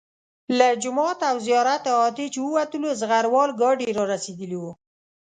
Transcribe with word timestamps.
له 0.57 0.67
جومات 0.83 1.19
او 1.29 1.35
زیارت 1.47 1.83
احاطې 1.93 2.25
چې 2.33 2.39
ووتلو 2.41 2.89
زغره 3.01 3.29
وال 3.33 3.51
ګاډي 3.61 3.89
را 3.97 4.03
رسېدلي 4.13 4.57
وو. 4.59 4.71